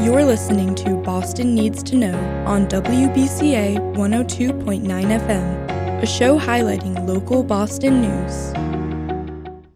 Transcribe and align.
You're 0.00 0.26
listening 0.26 0.74
to 0.76 0.96
Boston 0.98 1.54
Needs 1.54 1.82
to 1.84 1.96
Know 1.96 2.14
on 2.46 2.66
WBCA 2.66 3.78
102.9 3.96 4.82
FM, 4.84 6.02
a 6.02 6.06
show 6.06 6.38
highlighting 6.38 7.08
local 7.08 7.42
Boston 7.42 8.02
news. 8.02 8.52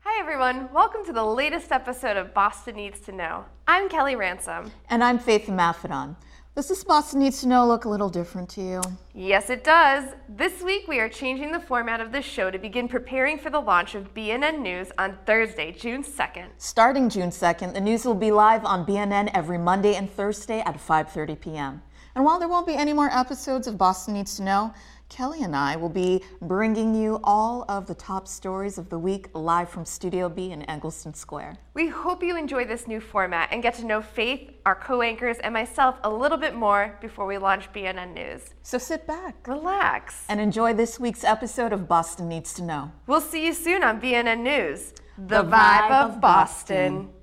Hi, 0.05 0.21
everyone. 0.21 0.69
Welcome 0.75 1.07
to 1.07 1.15
the 1.15 1.25
latest 1.25 1.73
episode 1.73 2.19
of 2.19 2.35
Boston 2.35 2.77
Needs 2.77 3.01
to 3.01 3.13
Know. 3.13 3.47
I'm 3.67 3.89
Kelly 3.89 4.15
Ransom. 4.15 4.71
And 4.91 5.03
I'm 5.03 5.19
Faith 5.19 5.47
Maffedon. 5.47 6.17
Does 6.61 6.69
this 6.69 6.85
Boston 6.85 7.21
Needs 7.21 7.41
to 7.41 7.49
Know 7.49 7.67
look 7.67 7.87
a 7.87 7.89
little 7.89 8.11
different 8.11 8.51
to 8.51 8.61
you? 8.61 8.83
Yes, 9.15 9.49
it 9.49 9.65
does. 9.65 10.13
This 10.29 10.61
week, 10.63 10.87
we 10.89 11.01
are 11.01 11.09
changing 11.09 11.53
the 11.53 11.59
format 11.59 12.03
of 12.03 12.13
the 12.13 12.21
show 12.21 12.51
to 12.51 12.59
begin 12.59 12.87
preparing 12.87 13.39
for 13.39 13.49
the 13.49 13.59
launch 13.59 13.95
of 13.95 14.13
BNN 14.13 14.61
News 14.61 14.93
on 14.99 15.17
Thursday, 15.25 15.73
June 15.73 16.03
2nd. 16.03 16.49
Starting 16.59 17.09
June 17.09 17.31
2nd, 17.31 17.73
the 17.73 17.81
news 17.81 18.05
will 18.05 18.15
be 18.15 18.31
live 18.31 18.63
on 18.67 18.85
BNN 18.85 19.31
every 19.33 19.57
Monday 19.57 19.95
and 19.95 20.11
Thursday 20.11 20.61
at 20.61 20.77
5:30 20.77 21.41
p.m. 21.41 21.83
And 22.15 22.27
while 22.27 22.39
there 22.39 22.47
won't 22.47 22.67
be 22.67 22.75
any 22.75 22.93
more 22.93 23.09
episodes 23.11 23.67
of 23.67 23.79
Boston 23.79 24.13
Needs 24.13 24.37
to 24.37 24.43
Know, 24.43 24.75
Kelly 25.11 25.43
and 25.43 25.57
I 25.57 25.75
will 25.75 25.91
be 25.91 26.23
bringing 26.41 26.95
you 26.95 27.19
all 27.25 27.65
of 27.69 27.87
the 27.87 27.95
top 27.97 28.29
stories 28.29 28.79
of 28.79 28.89
the 28.89 28.99
week 28.99 29.29
live 29.35 29.69
from 29.69 29.85
Studio 29.85 30.29
B 30.29 30.53
in 30.53 30.69
Egleston 30.71 31.13
Square. 31.13 31.59
We 31.75 31.89
hope 31.89 32.23
you 32.23 32.37
enjoy 32.37 32.65
this 32.65 32.87
new 32.87 33.01
format 33.01 33.49
and 33.51 33.61
get 33.61 33.75
to 33.75 33.85
know 33.85 34.01
Faith, 34.01 34.53
our 34.65 34.77
co 34.77 35.03
anchors, 35.03 35.39
and 35.39 35.53
myself 35.53 35.97
a 36.05 36.11
little 36.11 36.39
bit 36.39 36.55
more 36.55 36.97
before 37.01 37.27
we 37.27 37.39
launch 37.39 37.71
BNN 37.73 38.15
News. 38.15 38.55
So 38.63 38.79
sit 38.79 39.05
back, 39.07 39.47
relax, 39.49 40.25
and 40.29 40.41
enjoy 40.41 40.75
this 40.75 41.01
week's 41.01 41.25
episode 41.25 41.73
of 41.73 41.89
Boston 41.89 42.29
Needs 42.29 42.55
to 42.55 42.63
Know. 42.63 42.93
We'll 43.09 43.21
see 43.21 43.45
you 43.45 43.53
soon 43.53 43.83
on 43.83 44.01
BNN 44.01 44.41
News, 44.41 44.95
the, 45.19 45.43
the 45.43 45.51
vibe, 45.51 45.91
vibe, 45.91 45.91
of 45.91 46.21
Boston. 46.21 46.95
Boston. 46.95 47.20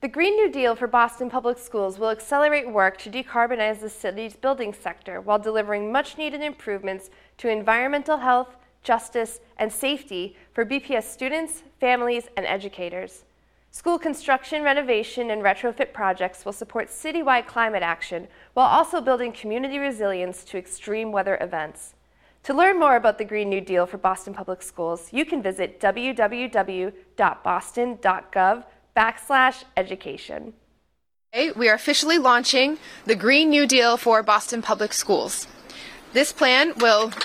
The 0.00 0.06
Green 0.06 0.36
New 0.36 0.48
Deal 0.48 0.76
for 0.76 0.86
Boston 0.86 1.28
Public 1.28 1.58
Schools 1.58 1.98
will 1.98 2.10
accelerate 2.10 2.70
work 2.70 2.98
to 2.98 3.10
decarbonize 3.10 3.80
the 3.80 3.90
city's 3.90 4.36
building 4.36 4.72
sector 4.72 5.20
while 5.20 5.40
delivering 5.40 5.90
much 5.90 6.16
needed 6.16 6.40
improvements 6.40 7.10
to 7.38 7.48
environmental 7.48 8.18
health, 8.18 8.54
justice, 8.84 9.40
and 9.56 9.72
safety 9.72 10.36
for 10.52 10.64
BPS 10.64 11.02
students, 11.02 11.64
families, 11.80 12.28
and 12.36 12.46
educators. 12.46 13.24
School 13.72 13.98
construction, 13.98 14.62
renovation, 14.62 15.32
and 15.32 15.42
retrofit 15.42 15.92
projects 15.92 16.44
will 16.44 16.52
support 16.52 16.90
citywide 16.90 17.48
climate 17.48 17.82
action 17.82 18.28
while 18.54 18.68
also 18.68 19.00
building 19.00 19.32
community 19.32 19.80
resilience 19.80 20.44
to 20.44 20.58
extreme 20.58 21.10
weather 21.10 21.36
events. 21.40 21.94
To 22.44 22.54
learn 22.54 22.78
more 22.78 22.94
about 22.94 23.18
the 23.18 23.24
Green 23.24 23.50
New 23.50 23.60
Deal 23.60 23.84
for 23.84 23.98
Boston 23.98 24.32
Public 24.32 24.62
Schools, 24.62 25.12
you 25.12 25.24
can 25.24 25.42
visit 25.42 25.80
www.boston.gov 25.80 28.64
backslash 28.98 29.62
education. 29.76 30.52
We 31.54 31.68
are 31.68 31.74
officially 31.74 32.18
launching 32.18 32.78
the 33.04 33.14
Green 33.14 33.48
New 33.48 33.64
Deal 33.64 33.96
for 33.96 34.24
Boston 34.24 34.60
Public 34.60 34.92
Schools. 34.92 35.46
This 36.14 36.32
plan 36.32 36.72
will 36.78 37.12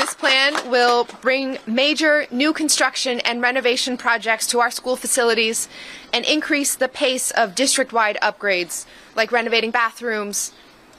This 0.00 0.14
plan 0.14 0.70
will 0.70 1.06
bring 1.20 1.58
major 1.66 2.26
new 2.32 2.52
construction 2.52 3.20
and 3.20 3.40
renovation 3.40 3.96
projects 3.96 4.46
to 4.48 4.58
our 4.58 4.70
school 4.70 4.96
facilities 4.96 5.68
and 6.12 6.24
increase 6.24 6.74
the 6.74 6.88
pace 6.88 7.30
of 7.30 7.54
district-wide 7.54 8.18
upgrades 8.22 8.86
like 9.14 9.30
renovating 9.30 9.70
bathrooms, 9.70 10.52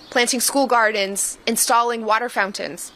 planting 0.10 0.40
school 0.40 0.68
gardens, 0.68 1.38
installing 1.46 2.06
water 2.06 2.30
fountains. 2.30 2.92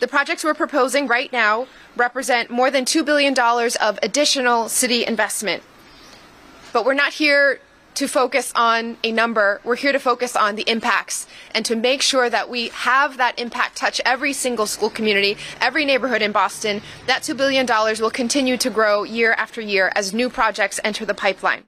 The 0.00 0.08
projects 0.08 0.44
we're 0.44 0.54
proposing 0.54 1.06
right 1.06 1.32
now 1.32 1.66
represent 1.98 2.50
more 2.50 2.70
than 2.70 2.84
$2 2.84 3.04
billion 3.04 3.34
of 3.80 3.98
additional 4.02 4.68
city 4.68 5.04
investment. 5.04 5.62
But 6.72 6.84
we're 6.84 6.94
not 6.94 7.14
here 7.14 7.60
to 7.98 8.06
focus 8.06 8.52
on 8.54 8.96
a 9.02 9.10
number. 9.10 9.60
We're 9.64 9.74
here 9.74 9.90
to 9.90 9.98
focus 9.98 10.36
on 10.36 10.54
the 10.54 10.62
impacts 10.68 11.26
and 11.52 11.64
to 11.66 11.74
make 11.74 12.00
sure 12.00 12.30
that 12.30 12.48
we 12.48 12.68
have 12.68 13.16
that 13.16 13.36
impact 13.38 13.76
touch 13.76 14.00
every 14.04 14.32
single 14.32 14.66
school 14.66 14.88
community, 14.88 15.36
every 15.60 15.84
neighborhood 15.84 16.22
in 16.22 16.30
Boston. 16.30 16.80
That 17.08 17.22
$2 17.22 17.36
billion 17.36 17.66
will 18.00 18.10
continue 18.10 18.56
to 18.58 18.70
grow 18.70 19.02
year 19.02 19.32
after 19.32 19.60
year 19.60 19.90
as 19.96 20.14
new 20.14 20.30
projects 20.30 20.78
enter 20.84 21.04
the 21.04 21.14
pipeline. 21.14 21.64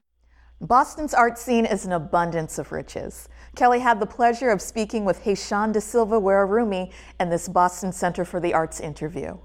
Boston's 0.61 1.13
art 1.13 1.37
scene 1.37 1.65
is 1.65 1.85
an 1.85 1.91
abundance 1.91 2.57
of 2.57 2.71
riches. 2.71 3.27
Kelly 3.57 3.79
had 3.79 3.99
the 3.99 4.05
pleasure 4.05 4.51
of 4.51 4.61
speaking 4.61 5.03
with 5.03 5.23
Hayshan 5.23 5.73
De 5.73 5.81
Silva 5.81 6.21
Weararumi 6.21 6.93
in 7.19 7.29
this 7.29 7.49
Boston 7.49 7.91
Center 7.91 8.23
for 8.23 8.39
the 8.39 8.53
Arts 8.53 8.79
interview. 8.79 9.37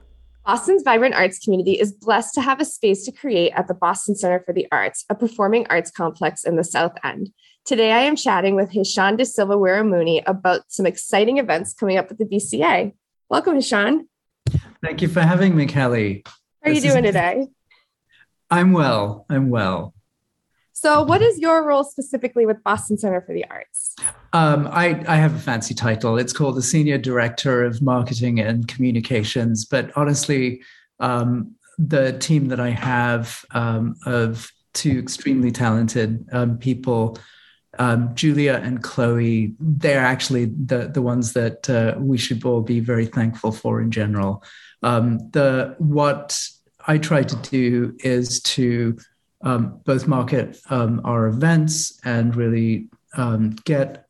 Boston's 0.46 0.84
vibrant 0.84 1.16
arts 1.16 1.40
community 1.40 1.72
is 1.72 1.90
blessed 1.90 2.32
to 2.34 2.40
have 2.40 2.60
a 2.60 2.64
space 2.64 3.04
to 3.04 3.10
create 3.10 3.50
at 3.56 3.66
the 3.66 3.74
Boston 3.74 4.14
Center 4.14 4.38
for 4.46 4.52
the 4.52 4.68
Arts, 4.70 5.04
a 5.10 5.14
performing 5.16 5.66
arts 5.68 5.90
complex 5.90 6.44
in 6.44 6.54
the 6.54 6.62
South 6.62 6.92
End. 7.02 7.30
Today, 7.64 7.90
I 7.90 8.02
am 8.02 8.14
chatting 8.14 8.54
with 8.54 8.70
Hayshan 8.70 9.16
De 9.16 9.26
Silva 9.26 9.56
Weararumi 9.56 10.22
about 10.24 10.60
some 10.68 10.86
exciting 10.86 11.38
events 11.38 11.74
coming 11.74 11.98
up 11.98 12.12
at 12.12 12.18
the 12.18 12.24
BCA. 12.24 12.94
Welcome, 13.28 13.56
Hayshan. 13.56 14.06
Thank 14.84 15.02
you 15.02 15.08
for 15.08 15.20
having 15.20 15.56
me, 15.56 15.66
Kelly. 15.66 16.22
How 16.62 16.70
are 16.70 16.74
this 16.74 16.84
you 16.84 16.90
doing 16.92 17.04
is... 17.04 17.08
today? 17.08 17.48
I'm 18.48 18.70
well. 18.70 19.26
I'm 19.28 19.50
well. 19.50 19.95
So, 20.86 21.02
what 21.02 21.20
is 21.20 21.40
your 21.40 21.64
role 21.64 21.82
specifically 21.82 22.46
with 22.46 22.62
Boston 22.62 22.96
Center 22.96 23.20
for 23.20 23.32
the 23.32 23.44
Arts? 23.50 23.96
Um, 24.32 24.68
I, 24.70 25.04
I, 25.08 25.16
have 25.16 25.34
a 25.34 25.38
fancy 25.40 25.74
title. 25.74 26.16
It's 26.16 26.32
called 26.32 26.54
the 26.54 26.62
Senior 26.62 26.96
Director 26.96 27.64
of 27.64 27.82
Marketing 27.82 28.38
and 28.38 28.68
Communications. 28.68 29.64
But 29.64 29.90
honestly, 29.96 30.62
um, 31.00 31.56
the 31.76 32.16
team 32.18 32.46
that 32.46 32.60
I 32.60 32.70
have 32.70 33.44
um, 33.50 33.96
of 34.06 34.48
two 34.74 35.00
extremely 35.00 35.50
talented 35.50 36.24
um, 36.30 36.56
people, 36.56 37.18
um, 37.80 38.14
Julia 38.14 38.60
and 38.62 38.80
Chloe, 38.80 39.56
they're 39.58 40.06
actually 40.06 40.44
the, 40.44 40.86
the 40.94 41.02
ones 41.02 41.32
that 41.32 41.68
uh, 41.68 41.96
we 41.98 42.16
should 42.16 42.44
all 42.44 42.62
be 42.62 42.78
very 42.78 43.06
thankful 43.06 43.50
for 43.50 43.82
in 43.82 43.90
general. 43.90 44.44
Um, 44.84 45.18
the 45.32 45.74
what 45.78 46.48
I 46.86 46.98
try 46.98 47.24
to 47.24 47.36
do 47.50 47.96
is 48.04 48.40
to 48.42 48.96
um, 49.46 49.80
both 49.84 50.08
market 50.08 50.58
um, 50.70 51.00
our 51.04 51.28
events 51.28 52.00
and 52.04 52.34
really 52.34 52.88
um, 53.16 53.50
get 53.64 54.06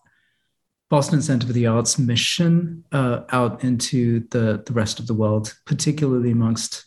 Boston 0.88 1.20
Center 1.20 1.46
for 1.46 1.52
the 1.52 1.66
Arts 1.66 1.98
mission 1.98 2.84
uh, 2.90 3.20
out 3.30 3.62
into 3.62 4.26
the, 4.30 4.62
the 4.64 4.72
rest 4.72 4.98
of 4.98 5.06
the 5.06 5.14
world, 5.14 5.54
particularly 5.66 6.30
amongst 6.30 6.86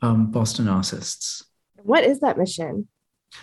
um, 0.00 0.30
Boston 0.30 0.68
artists. 0.68 1.44
What 1.82 2.04
is 2.04 2.20
that 2.20 2.38
mission? 2.38 2.86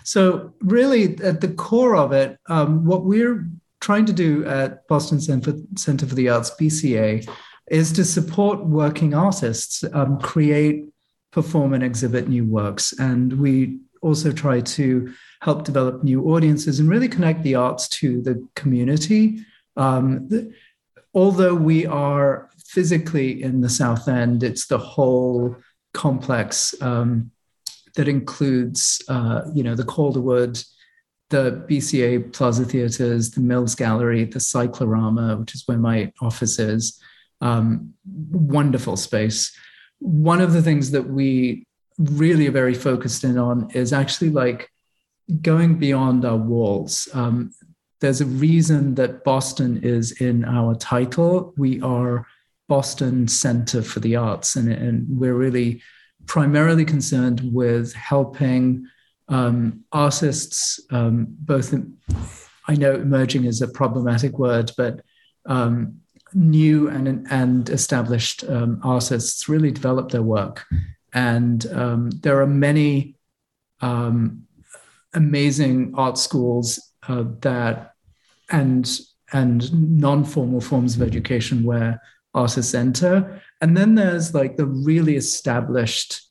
So, 0.03 0.53
really, 0.61 1.17
at 1.21 1.41
the 1.41 1.49
core 1.49 1.97
of 1.97 2.13
it, 2.13 2.37
um, 2.47 2.85
what 2.85 3.03
we're 3.03 3.45
trying 3.81 4.05
to 4.05 4.13
do 4.13 4.45
at 4.45 4.87
Boston 4.87 5.19
Center, 5.19 5.53
Center 5.75 6.05
for 6.07 6.15
the 6.15 6.29
Arts, 6.29 6.51
BCA, 6.51 7.27
is 7.69 7.91
to 7.91 8.05
support 8.05 8.65
working 8.65 9.13
artists 9.13 9.83
um, 9.91 10.17
create, 10.19 10.85
perform, 11.31 11.73
and 11.73 11.83
exhibit 11.83 12.29
new 12.29 12.45
works. 12.45 12.93
And 12.93 13.33
we 13.33 13.79
also 14.05 14.31
try 14.31 14.61
to 14.61 15.11
help 15.41 15.63
develop 15.63 16.03
new 16.03 16.33
audiences 16.33 16.79
and 16.79 16.87
really 16.89 17.09
connect 17.09 17.43
the 17.43 17.55
arts 17.55 17.87
to 17.89 18.21
the 18.21 18.47
community. 18.55 19.39
Um, 19.75 20.27
the, 20.27 20.53
although 21.13 21.55
we 21.55 21.85
are 21.85 22.49
physically 22.65 23.41
in 23.41 23.61
the 23.61 23.69
South 23.69 24.07
End, 24.07 24.43
it's 24.43 24.67
the 24.67 24.77
whole 24.77 25.55
complex 25.93 26.79
um, 26.81 27.31
that 27.95 28.07
includes, 28.07 29.01
uh, 29.07 29.41
you 29.53 29.63
know, 29.63 29.75
the 29.75 29.83
Calderwood, 29.83 30.63
the 31.29 31.65
BCA 31.67 32.31
Plaza 32.31 32.65
Theatres, 32.65 33.31
the 33.31 33.41
Mills 33.41 33.75
Gallery, 33.75 34.25
the 34.25 34.39
Cyclorama, 34.39 35.37
which 35.37 35.55
is 35.55 35.63
where 35.65 35.77
my 35.77 36.11
office 36.21 36.59
is. 36.59 37.01
Um, 37.41 37.93
wonderful 38.31 38.97
space. 38.97 39.55
One 39.99 40.41
of 40.41 40.53
the 40.53 40.61
things 40.61 40.91
that 40.91 41.09
we 41.09 41.65
really 41.97 42.47
very 42.49 42.73
focused 42.73 43.23
in 43.23 43.37
on 43.37 43.69
is 43.71 43.93
actually 43.93 44.29
like 44.29 44.69
going 45.41 45.77
beyond 45.77 46.25
our 46.25 46.37
walls. 46.37 47.07
Um, 47.13 47.51
there's 48.01 48.21
a 48.21 48.25
reason 48.25 48.95
that 48.95 49.23
Boston 49.23 49.79
is 49.83 50.21
in 50.21 50.45
our 50.45 50.75
title. 50.75 51.53
We 51.57 51.81
are 51.81 52.27
Boston 52.67 53.27
Center 53.27 53.81
for 53.81 53.99
the 53.99 54.15
Arts, 54.15 54.55
and, 54.55 54.71
and 54.71 55.05
we're 55.07 55.35
really 55.35 55.81
primarily 56.27 56.85
concerned 56.85 57.41
with 57.53 57.93
helping 57.93 58.87
um, 59.27 59.83
artists, 59.91 60.79
um, 60.91 61.27
both, 61.29 61.73
in, 61.73 61.97
I 62.67 62.75
know 62.75 62.95
emerging 62.95 63.45
is 63.45 63.61
a 63.61 63.67
problematic 63.67 64.37
word, 64.37 64.71
but 64.77 65.01
um, 65.45 66.01
new 66.33 66.89
and, 66.89 67.27
and 67.29 67.69
established 67.69 68.43
um, 68.49 68.79
artists 68.83 69.47
really 69.47 69.71
develop 69.71 70.09
their 70.09 70.23
work 70.23 70.65
and 71.15 71.65
um, 71.71 72.11
there 72.11 72.41
are 72.41 72.47
many 72.47 73.15
um, 73.81 74.45
amazing 75.13 75.93
art 75.95 76.17
schools 76.17 76.91
uh, 77.07 77.23
that 77.39 77.93
and 78.51 78.99
and 79.33 79.73
non-formal 79.99 80.61
forms 80.61 80.95
of 80.95 81.01
education 81.01 81.63
where 81.63 81.99
artists 82.35 82.75
enter. 82.75 83.41
And 83.61 83.75
then 83.75 83.95
there's 83.95 84.35
like 84.35 84.55
the 84.55 84.67
really 84.67 85.15
established 85.15 86.21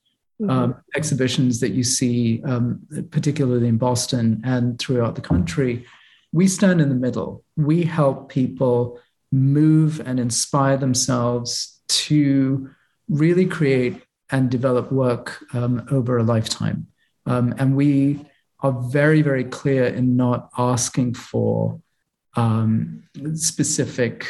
mm-hmm. 0.40 0.50
um, 0.50 0.76
exhibitions 0.94 1.58
that 1.60 1.72
you 1.72 1.82
see, 1.82 2.40
um, 2.44 2.80
particularly 3.10 3.66
in 3.66 3.78
Boston 3.78 4.40
and 4.44 4.78
throughout 4.78 5.16
the 5.16 5.20
country, 5.20 5.84
we 6.32 6.46
stand 6.46 6.80
in 6.80 6.88
the 6.88 6.94
middle. 6.94 7.42
We 7.56 7.82
help 7.82 8.28
people 8.28 9.00
move 9.32 10.00
and 10.06 10.20
inspire 10.20 10.76
themselves 10.76 11.80
to 11.88 12.70
really 13.08 13.46
create 13.46 14.00
and 14.34 14.50
develop 14.50 14.90
work 14.90 15.44
um, 15.54 15.86
over 15.92 16.18
a 16.18 16.24
lifetime. 16.24 16.88
Um, 17.24 17.54
and 17.56 17.76
we 17.76 18.26
are 18.60 18.72
very, 18.72 19.22
very 19.22 19.44
clear 19.44 19.84
in 19.84 20.16
not 20.16 20.50
asking 20.58 21.14
for 21.14 21.80
um, 22.34 23.04
specific 23.34 24.26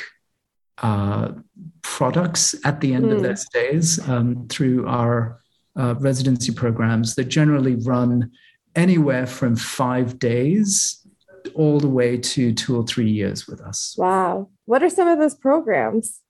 uh, 0.82 1.32
products 1.80 2.54
at 2.66 2.82
the 2.82 2.92
end 2.92 3.06
mm. 3.06 3.12
of 3.14 3.22
their 3.22 3.32
hmm. 3.32 3.46
stays 3.48 4.08
um, 4.08 4.46
through 4.48 4.86
our 4.86 5.40
uh, 5.76 5.94
residency 5.98 6.52
programs 6.52 7.14
that 7.14 7.24
generally 7.24 7.76
run 7.76 8.30
anywhere 8.76 9.26
from 9.26 9.56
five 9.56 10.18
days 10.18 11.00
all 11.54 11.80
the 11.80 11.88
way 11.88 12.18
to 12.18 12.52
two 12.52 12.76
or 12.76 12.84
three 12.84 13.10
years 13.10 13.46
with 13.46 13.60
us. 13.62 13.94
Wow. 13.96 14.50
What 14.66 14.82
are 14.82 14.90
some 14.90 15.08
of 15.08 15.18
those 15.18 15.34
programs? 15.34 16.20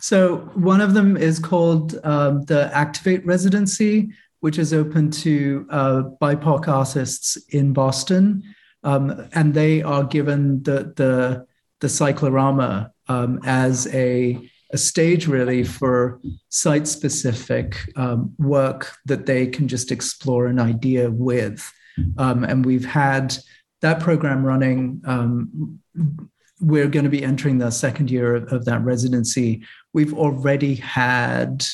So, 0.00 0.50
one 0.54 0.80
of 0.80 0.94
them 0.94 1.16
is 1.16 1.38
called 1.38 1.98
um, 2.04 2.42
the 2.42 2.70
Activate 2.72 3.24
Residency, 3.26 4.10
which 4.40 4.58
is 4.58 4.72
open 4.72 5.10
to 5.10 5.66
uh, 5.70 6.02
BIPOC 6.20 6.68
artists 6.68 7.36
in 7.50 7.72
Boston. 7.72 8.42
Um, 8.84 9.28
and 9.32 9.54
they 9.54 9.82
are 9.82 10.04
given 10.04 10.62
the, 10.64 10.92
the, 10.96 11.46
the 11.80 11.88
cyclorama 11.88 12.92
um, 13.08 13.40
as 13.44 13.86
a, 13.94 14.48
a 14.72 14.78
stage, 14.78 15.28
really, 15.28 15.62
for 15.62 16.20
site 16.48 16.88
specific 16.88 17.76
um, 17.96 18.34
work 18.38 18.92
that 19.06 19.26
they 19.26 19.46
can 19.46 19.68
just 19.68 19.92
explore 19.92 20.46
an 20.46 20.58
idea 20.58 21.10
with. 21.10 21.70
Um, 22.18 22.42
and 22.42 22.64
we've 22.66 22.84
had 22.84 23.36
that 23.80 24.00
program 24.00 24.44
running. 24.44 25.02
We're 26.62 26.88
going 26.88 27.04
to 27.04 27.10
be 27.10 27.24
entering 27.24 27.58
the 27.58 27.70
second 27.70 28.10
year 28.10 28.36
of, 28.36 28.52
of, 28.52 28.64
that 28.64 28.82
residency. 28.82 29.64
We've 29.92 30.14
already 30.14 30.76
had, 30.76 31.64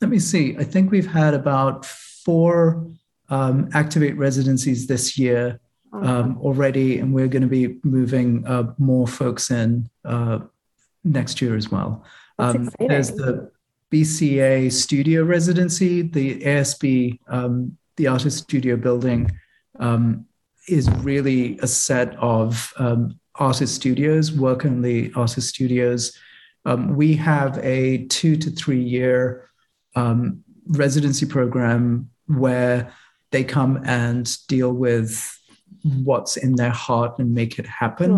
let 0.00 0.08
me 0.08 0.18
see, 0.18 0.56
I 0.56 0.64
think 0.64 0.90
we've 0.90 1.10
had 1.10 1.34
about 1.34 1.84
four 1.84 2.86
um, 3.28 3.68
Activate 3.74 4.16
residencies 4.16 4.86
this 4.86 5.18
year 5.18 5.60
um, 5.92 6.38
already, 6.40 6.98
and 6.98 7.12
we're 7.12 7.28
going 7.28 7.42
to 7.42 7.48
be 7.48 7.78
moving 7.82 8.46
uh, 8.46 8.72
more 8.78 9.06
folks 9.06 9.50
in 9.50 9.90
uh, 10.04 10.38
next 11.04 11.42
year 11.42 11.56
as 11.56 11.70
well. 11.70 12.04
Um, 12.38 12.70
there's 12.78 13.10
the 13.10 13.50
BCA 13.92 14.70
studio 14.72 15.24
residency, 15.24 16.02
the 16.02 16.40
ASB, 16.40 17.18
um, 17.28 17.76
the 17.96 18.06
artist 18.08 18.38
studio 18.38 18.76
building 18.76 19.30
um, 19.80 20.26
is 20.68 20.90
really 20.90 21.58
a 21.60 21.66
set 21.66 22.14
of 22.16 22.72
um, 22.78 23.18
artist 23.38 23.74
studios, 23.74 24.32
work 24.32 24.64
only 24.64 25.12
artist 25.14 25.48
studios. 25.48 26.16
Um, 26.64 26.96
we 26.96 27.14
have 27.14 27.58
a 27.58 28.06
two 28.06 28.36
to 28.36 28.50
three 28.50 28.82
year 28.82 29.48
um, 29.94 30.42
residency 30.68 31.26
program 31.26 32.10
where 32.26 32.92
they 33.30 33.44
come 33.44 33.82
and 33.84 34.36
deal 34.48 34.72
with 34.72 35.32
what's 35.82 36.36
in 36.36 36.56
their 36.56 36.70
heart 36.70 37.18
and 37.18 37.32
make 37.32 37.58
it 37.58 37.66
happen. 37.66 38.12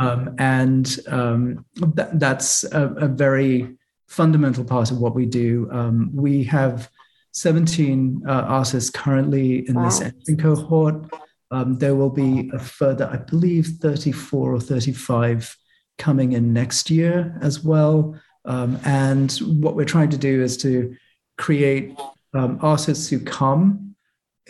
Um, 0.00 0.34
and 0.38 0.98
um, 1.08 1.64
th- 1.96 2.08
that's 2.14 2.64
a, 2.64 2.88
a, 2.94 3.08
very 3.08 3.76
fundamental 4.08 4.64
part 4.64 4.90
of 4.90 4.98
what 4.98 5.14
we 5.14 5.26
do. 5.26 5.68
Um, 5.70 6.10
we 6.12 6.42
have 6.44 6.90
17 7.32 8.22
uh, 8.26 8.30
artists 8.30 8.90
currently 8.90 9.68
in 9.68 9.74
wow. 9.74 9.84
this 9.84 10.02
cohort. 10.40 11.06
Um, 11.50 11.78
there 11.78 11.94
will 11.94 12.10
be 12.10 12.50
a 12.52 12.58
further, 12.58 13.08
I 13.12 13.16
believe, 13.16 13.66
34 13.80 14.54
or 14.54 14.60
35 14.60 15.56
coming 15.98 16.32
in 16.32 16.52
next 16.52 16.90
year 16.90 17.38
as 17.40 17.62
well. 17.62 18.18
Um, 18.44 18.78
and 18.84 19.32
what 19.38 19.76
we're 19.76 19.84
trying 19.84 20.10
to 20.10 20.18
do 20.18 20.42
is 20.42 20.56
to 20.58 20.96
create 21.38 21.96
um, 22.34 22.58
artists 22.60 23.08
who 23.08 23.20
come, 23.20 23.94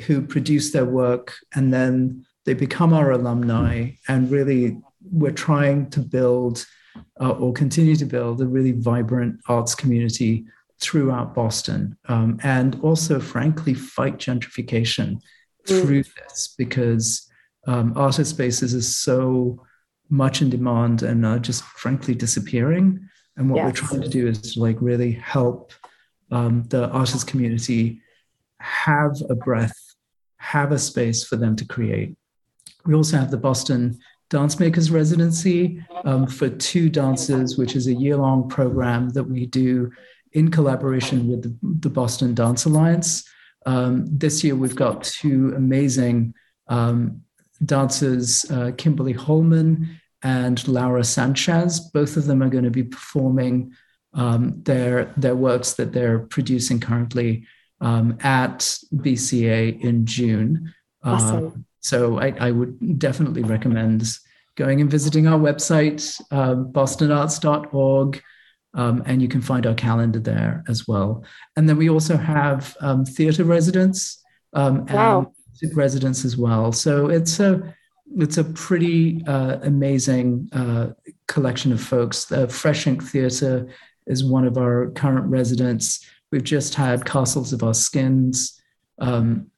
who 0.06 0.22
produce 0.22 0.72
their 0.72 0.84
work, 0.84 1.34
and 1.54 1.72
then 1.72 2.24
they 2.44 2.54
become 2.54 2.92
our 2.92 3.12
alumni. 3.12 3.90
And 4.08 4.30
really, 4.30 4.80
we're 5.10 5.32
trying 5.32 5.90
to 5.90 6.00
build 6.00 6.64
uh, 7.20 7.30
or 7.30 7.52
continue 7.52 7.96
to 7.96 8.04
build 8.04 8.40
a 8.40 8.46
really 8.46 8.72
vibrant 8.72 9.40
arts 9.48 9.74
community 9.74 10.46
throughout 10.80 11.34
Boston. 11.34 11.96
Um, 12.08 12.38
and 12.42 12.80
also, 12.82 13.20
frankly, 13.20 13.74
fight 13.74 14.18
gentrification 14.18 15.20
mm. 15.66 15.82
through 15.82 16.02
this 16.02 16.54
because 16.56 17.30
um, 17.66 17.92
artist 17.96 18.30
spaces 18.30 18.74
is 18.74 18.94
so 18.94 19.64
much 20.10 20.42
in 20.42 20.50
demand 20.50 21.02
and 21.02 21.24
are 21.24 21.38
just 21.38 21.64
frankly 21.64 22.14
disappearing. 22.14 23.08
And 23.36 23.50
what 23.50 23.56
yes. 23.56 23.66
we're 23.66 23.88
trying 23.88 24.02
to 24.02 24.08
do 24.08 24.28
is 24.28 24.52
to 24.52 24.60
like 24.60 24.76
really 24.80 25.12
help 25.12 25.72
um, 26.30 26.64
the 26.68 26.88
artist 26.90 27.26
community 27.26 28.00
have 28.58 29.16
a 29.28 29.34
breath, 29.34 29.76
have 30.38 30.72
a 30.72 30.78
space 30.78 31.24
for 31.24 31.36
them 31.36 31.56
to 31.56 31.64
create. 31.64 32.16
We 32.86 32.94
also 32.94 33.16
have 33.16 33.30
the 33.30 33.38
Boston 33.38 33.98
Dance 34.30 34.58
Makers 34.58 34.90
Residency 34.90 35.82
um, 36.04 36.26
for 36.26 36.48
two 36.48 36.88
dancers, 36.88 37.56
which 37.56 37.76
is 37.76 37.86
a 37.86 37.94
year 37.94 38.16
long 38.16 38.48
program 38.48 39.10
that 39.10 39.24
we 39.24 39.46
do 39.46 39.90
in 40.32 40.50
collaboration 40.50 41.28
with 41.28 41.42
the, 41.42 41.56
the 41.80 41.90
Boston 41.90 42.34
Dance 42.34 42.64
Alliance. 42.64 43.24
Um, 43.66 44.06
this 44.06 44.44
year, 44.44 44.56
we've 44.56 44.76
got 44.76 45.04
two 45.04 45.52
amazing 45.56 46.34
um, 46.68 47.22
dancers, 47.64 48.50
uh, 48.50 48.72
Kimberly 48.76 49.12
Holman 49.12 50.00
and 50.22 50.66
Laura 50.66 51.04
Sanchez. 51.04 51.80
Both 51.80 52.16
of 52.16 52.26
them 52.26 52.42
are 52.42 52.48
going 52.48 52.64
to 52.64 52.70
be 52.70 52.84
performing 52.84 53.72
um, 54.14 54.62
their, 54.62 55.12
their 55.16 55.36
works 55.36 55.74
that 55.74 55.92
they're 55.92 56.20
producing 56.20 56.80
currently 56.80 57.46
um, 57.80 58.16
at 58.20 58.60
BCA 58.94 59.80
in 59.80 60.06
June. 60.06 60.72
Awesome. 61.02 61.46
Uh, 61.46 61.50
so 61.80 62.18
I, 62.18 62.34
I, 62.40 62.50
would 62.50 62.98
definitely 62.98 63.42
recommend 63.42 64.06
going 64.56 64.80
and 64.80 64.90
visiting 64.90 65.26
our 65.26 65.38
website, 65.38 66.18
uh, 66.30 66.54
bostonarts.org. 66.54 68.22
Um, 68.74 69.02
and 69.06 69.22
you 69.22 69.28
can 69.28 69.40
find 69.40 69.66
our 69.66 69.74
calendar 69.74 70.18
there 70.18 70.64
as 70.68 70.88
well. 70.88 71.24
And 71.56 71.68
then 71.68 71.76
we 71.76 71.88
also 71.88 72.16
have 72.16 72.76
um, 72.80 73.04
theater 73.04 73.44
residents 73.44 74.22
um, 74.52 74.84
wow. 74.86 75.32
and 75.62 75.76
residents 75.76 76.24
as 76.24 76.36
well. 76.36 76.72
So 76.72 77.08
it's 77.08 77.40
a 77.40 77.74
it's 78.16 78.36
a 78.36 78.44
pretty 78.44 79.24
uh, 79.26 79.58
amazing 79.62 80.48
uh, 80.52 80.88
collection 81.26 81.72
of 81.72 81.80
folks. 81.80 82.26
The 82.26 82.48
Fresh 82.48 82.86
Ink 82.86 83.02
Theater 83.02 83.68
is 84.06 84.24
one 84.24 84.46
of 84.46 84.58
our 84.58 84.90
current 84.90 85.26
residents. 85.26 86.04
We've 86.30 86.44
just 86.44 86.74
had 86.74 87.04
Castles 87.04 87.52
of 87.52 87.62
Our 87.62 87.74
Skins 87.74 88.60
um, 88.98 89.50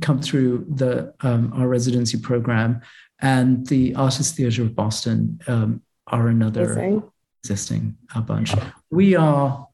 come 0.00 0.20
through 0.20 0.66
the 0.68 1.14
um, 1.20 1.52
our 1.56 1.68
residency 1.68 2.18
program, 2.18 2.80
and 3.20 3.66
the 3.66 3.94
Artist 3.94 4.36
Theater 4.36 4.62
of 4.62 4.74
Boston 4.74 5.40
um, 5.46 5.82
are 6.06 6.28
another. 6.28 6.72
Amazing 6.72 7.11
existing 7.42 7.96
a 8.14 8.20
bunch. 8.20 8.54
We 8.90 9.16
are 9.16 9.66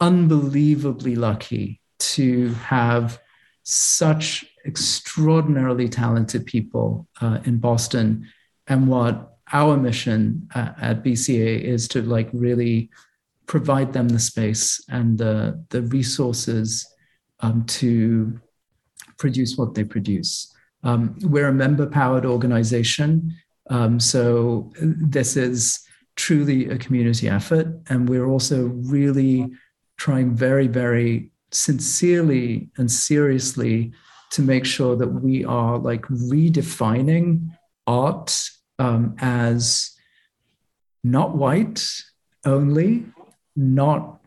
unbelievably 0.00 1.16
lucky 1.16 1.80
to 1.98 2.48
have 2.54 3.20
such 3.62 4.44
extraordinarily 4.64 5.88
talented 5.88 6.46
people 6.46 7.06
uh, 7.20 7.38
in 7.44 7.58
Boston. 7.58 8.26
And 8.66 8.88
what 8.88 9.36
our 9.52 9.76
mission 9.76 10.48
uh, 10.54 10.72
at 10.80 11.04
BCA 11.04 11.60
is 11.60 11.88
to 11.88 12.02
like 12.02 12.28
really 12.32 12.90
provide 13.46 13.92
them 13.92 14.08
the 14.08 14.18
space 14.18 14.84
and 14.88 15.16
the, 15.16 15.64
the 15.70 15.82
resources 15.82 16.86
um, 17.40 17.64
to 17.66 18.38
produce 19.18 19.56
what 19.56 19.74
they 19.74 19.84
produce. 19.84 20.54
Um, 20.82 21.16
we're 21.22 21.48
a 21.48 21.52
member 21.52 21.86
powered 21.86 22.26
organization. 22.26 23.34
Um, 23.70 23.98
so 24.00 24.72
this 24.80 25.36
is 25.36 25.87
truly 26.18 26.68
a 26.68 26.76
community 26.76 27.28
effort. 27.28 27.68
And 27.88 28.08
we're 28.08 28.26
also 28.26 28.66
really 28.66 29.50
trying 29.96 30.34
very, 30.34 30.66
very 30.66 31.30
sincerely 31.52 32.68
and 32.76 32.90
seriously 32.90 33.92
to 34.32 34.42
make 34.42 34.66
sure 34.66 34.96
that 34.96 35.08
we 35.08 35.44
are 35.44 35.78
like 35.78 36.02
redefining 36.02 37.48
art 37.86 38.50
um, 38.78 39.16
as 39.20 39.96
not 41.02 41.36
white 41.36 41.86
only, 42.44 43.06
not 43.56 44.20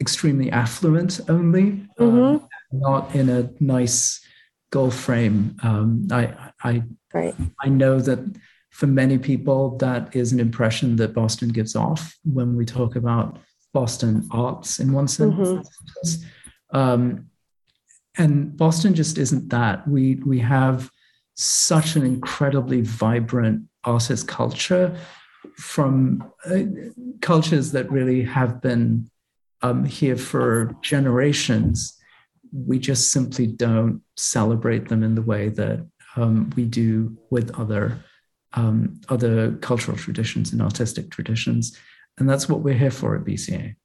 extremely 0.00 0.50
affluent 0.50 1.20
only, 1.28 1.86
um, 1.98 2.12
mm-hmm. 2.12 2.44
um, 2.44 2.48
not 2.72 3.14
in 3.14 3.28
a 3.28 3.50
nice 3.60 4.20
gold 4.70 4.94
frame. 4.94 5.56
Um, 5.62 6.08
I, 6.10 6.34
I, 6.64 6.82
right. 7.14 7.34
I 7.62 7.68
know 7.68 8.00
that 8.00 8.18
for 8.76 8.86
many 8.86 9.16
people, 9.16 9.78
that 9.78 10.14
is 10.14 10.32
an 10.32 10.38
impression 10.38 10.96
that 10.96 11.14
Boston 11.14 11.48
gives 11.48 11.74
off 11.74 12.14
when 12.24 12.54
we 12.54 12.66
talk 12.66 12.94
about 12.94 13.38
Boston 13.72 14.28
arts 14.30 14.80
in 14.80 14.92
one 14.92 15.08
sense. 15.08 15.34
Mm-hmm. 15.34 16.76
Um, 16.76 17.30
and 18.18 18.54
Boston 18.54 18.94
just 18.94 19.16
isn't 19.16 19.48
that. 19.48 19.88
We 19.88 20.16
we 20.16 20.38
have 20.40 20.90
such 21.36 21.96
an 21.96 22.04
incredibly 22.04 22.82
vibrant 22.82 23.62
artist 23.84 24.28
culture 24.28 24.94
from 25.56 26.30
uh, 26.44 26.64
cultures 27.22 27.72
that 27.72 27.90
really 27.90 28.24
have 28.24 28.60
been 28.60 29.10
um, 29.62 29.86
here 29.86 30.18
for 30.18 30.76
generations. 30.82 31.98
We 32.52 32.78
just 32.78 33.10
simply 33.10 33.46
don't 33.46 34.02
celebrate 34.18 34.88
them 34.90 35.02
in 35.02 35.14
the 35.14 35.22
way 35.22 35.48
that 35.48 35.86
um, 36.16 36.50
we 36.56 36.66
do 36.66 37.16
with 37.30 37.58
other 37.58 38.04
um, 38.56 39.00
other 39.08 39.52
cultural 39.56 39.96
traditions 39.96 40.52
and 40.52 40.60
artistic 40.60 41.10
traditions, 41.10 41.76
and 42.18 42.28
that's 42.28 42.48
what 42.48 42.60
we're 42.60 42.74
here 42.74 42.90
for 42.90 43.14
at 43.14 43.24
BCA. 43.24 43.76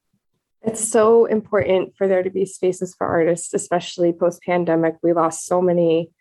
It's 0.64 0.88
so 0.88 1.26
important 1.26 1.96
for 1.98 2.08
there 2.08 2.24
to 2.24 2.30
be 2.30 2.46
spaces 2.46 2.94
for 2.96 3.08
artists, 3.08 3.54
especially 3.54 4.14
post 4.14 4.42
pandemic. 4.44 4.96
We 5.02 5.14
lost 5.14 5.46
so 5.46 5.62
many 5.62 6.12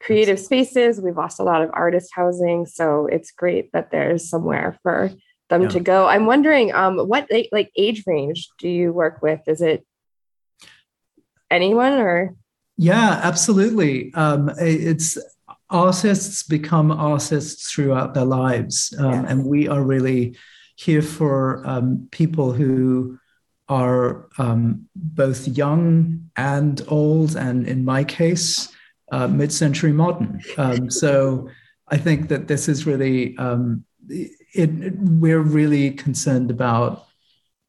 creative 0.00 0.38
spaces. 0.38 1.00
We've 1.00 1.16
lost 1.16 1.40
a 1.40 1.44
lot 1.44 1.62
of 1.62 1.70
artist 1.72 2.10
housing. 2.14 2.66
So 2.66 3.06
it's 3.06 3.32
great 3.32 3.72
that 3.72 3.90
there's 3.90 4.28
somewhere 4.28 4.78
for 4.82 5.10
them 5.50 5.62
yeah. 5.62 5.68
to 5.68 5.80
go. 5.80 6.06
I'm 6.06 6.26
wondering, 6.26 6.72
um, 6.72 6.98
what 6.98 7.28
like 7.52 7.70
age 7.76 8.04
range 8.06 8.48
do 8.58 8.68
you 8.68 8.92
work 8.92 9.22
with? 9.22 9.40
Is 9.46 9.60
it 9.60 9.84
anyone 11.50 11.94
or? 11.94 12.34
Yeah, 12.76 13.20
absolutely. 13.22 14.14
Um, 14.14 14.50
it's 14.58 15.18
artists 15.70 16.42
become 16.42 16.90
artists 16.90 17.72
throughout 17.72 18.14
their 18.14 18.24
lives, 18.24 18.94
um, 18.98 19.12
yes. 19.12 19.24
and 19.28 19.44
we 19.44 19.68
are 19.68 19.82
really 19.82 20.36
here 20.76 21.02
for 21.02 21.66
um, 21.66 22.08
people 22.10 22.52
who 22.52 23.18
are 23.68 24.28
um, 24.38 24.88
both 24.96 25.46
young 25.46 26.30
and 26.36 26.82
old, 26.88 27.36
and 27.36 27.68
in 27.68 27.84
my 27.84 28.02
case, 28.02 28.68
uh, 29.12 29.28
mid-century 29.28 29.92
modern. 29.92 30.40
Um, 30.58 30.90
so 31.02 31.48
I 31.88 31.96
think 31.96 32.28
that 32.28 32.48
this 32.48 32.68
is 32.68 32.86
really 32.86 33.36
um, 33.38 33.84
it, 34.08 34.30
it, 34.54 34.94
we're 34.98 35.40
really 35.40 35.90
concerned 35.92 36.50
about 36.50 37.06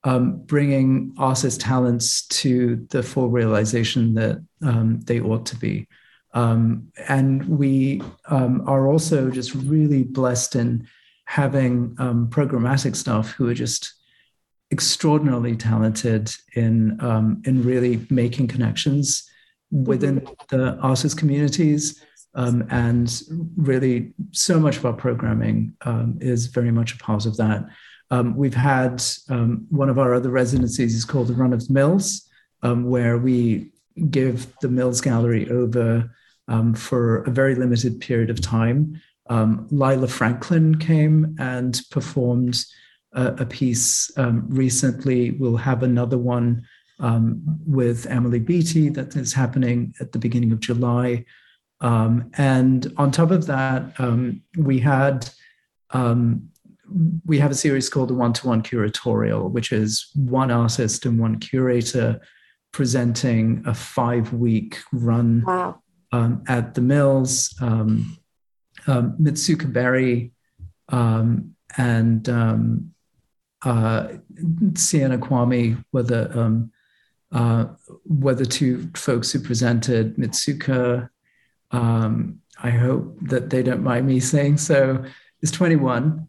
um, 0.04 0.38
bringing 0.46 1.14
artist 1.18 1.62
talents 1.62 2.26
to 2.28 2.88
the 2.90 3.04
full 3.04 3.30
realization 3.30 4.16
that 4.16 4.44
um, 4.64 5.00
they 5.02 5.20
ought 5.20 5.46
to 5.48 5.56
be. 5.56 5.88
Um, 6.34 6.92
and 7.08 7.46
we 7.48 8.02
um, 8.30 8.68
are 8.68 8.88
also 8.88 9.30
just 9.30 9.54
really 9.54 10.04
blessed 10.04 10.56
in 10.56 10.88
having 11.26 11.96
programmatic 12.30 12.96
staff 12.96 13.32
who 13.32 13.48
are 13.48 13.54
just 13.54 13.94
extraordinarily 14.72 15.56
talented 15.56 16.32
in 16.56 17.00
um, 17.02 17.42
in 17.46 17.64
really 17.64 18.06
making 18.10 18.48
connections 18.48 19.30
within 19.72 20.28
the 20.50 20.78
artist 20.78 21.18
communities. 21.18 22.04
Um, 22.34 22.66
and 22.70 23.22
really, 23.58 24.14
so 24.32 24.58
much 24.58 24.78
of 24.78 24.86
our 24.86 24.94
programming 24.94 25.76
um, 25.82 26.18
is 26.22 26.48
very 26.48 26.72
much 26.72 26.94
a 26.94 26.98
part 26.98 27.26
of 27.26 27.36
that. 27.38 27.66
Um, 28.10 28.36
we've 28.36 28.54
had 28.54 29.04
um, 29.30 29.66
one 29.70 29.90
of 29.90 30.00
our 30.00 30.14
other 30.14 30.30
residencies 30.30 30.96
is 30.96 31.06
called 31.06 31.28
the 31.28 31.34
Run 31.34 31.52
of 31.54 31.68
the 31.68 31.74
Mills, 31.74 32.30
um, 32.64 32.86
where 32.90 33.18
we 33.18 33.72
give 34.10 34.54
the 34.62 34.70
Mills 34.70 35.02
Gallery 35.02 35.50
over 35.50 36.10
for 36.76 37.24
a 37.24 37.32
very 37.32 37.56
limited 37.56 38.00
period 38.00 38.30
of 38.30 38.42
time. 38.42 39.02
Lila 39.30 40.08
Franklin 40.08 40.78
came 40.78 41.36
and 41.40 41.82
performed 41.90 42.66
a, 43.14 43.28
a 43.40 43.46
piece 43.46 44.12
um, 44.18 44.46
recently. 44.50 45.32
We'll 45.32 45.58
have 45.58 45.84
another 45.84 46.18
one 46.18 46.64
um, 47.00 47.42
with 47.66 48.06
Emily 48.08 48.40
Beattie 48.40 48.90
that 48.90 49.16
is 49.16 49.34
happening 49.34 49.94
at 50.00 50.12
the 50.12 50.20
beginning 50.20 50.52
of 50.52 50.60
July. 50.60 51.26
Um, 51.82 52.32
and 52.38 52.94
on 52.98 53.12
top 53.12 53.32
of 53.32 53.48
that, 53.48 54.00
um, 54.00 54.42
we 54.58 54.80
had 54.80 55.30
um, 55.90 56.48
we 57.26 57.40
have 57.40 57.52
a 57.52 57.56
series 57.56 57.90
called 57.90 58.10
the 58.10 58.14
One 58.14 58.34
to 58.34 58.48
One 58.48 58.62
Curatorial, 58.62 59.50
which 59.50 59.72
is 59.72 60.12
one 60.16 60.52
artist 60.52 61.06
and 61.06 61.20
one 61.20 61.40
curator 61.40 62.22
presenting 62.72 63.64
a 63.66 63.74
five 63.74 64.32
week 64.34 64.78
run 64.94 65.44
wow. 65.46 65.81
Um, 66.12 66.44
at 66.48 66.74
the 66.74 66.82
Mills. 66.82 67.56
Um, 67.62 68.18
um, 68.88 69.16
Mitsuka 69.18 69.72
Berry 69.72 70.32
um, 70.90 71.56
and 71.78 72.28
um, 72.30 72.94
uh, 73.64 74.08
Sienna 74.76 75.18
Kwame 75.18 75.84
were 75.92 76.04
the 76.04 76.38
um, 76.38 76.72
uh, 77.32 77.66
were 78.06 78.36
the 78.36 78.46
two 78.46 78.90
folks 78.96 79.32
who 79.32 79.40
presented. 79.40 80.16
Mitsuka, 80.18 81.10
I 81.72 82.70
hope 82.70 83.18
that 83.22 83.50
they 83.50 83.64
don't 83.64 83.84
mind 83.84 84.08
me 84.08 84.20
saying 84.20 84.58
so, 84.58 85.04
is 85.42 85.52
21, 85.52 86.28